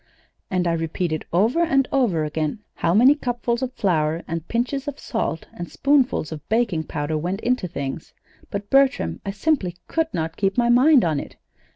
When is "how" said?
2.73-2.95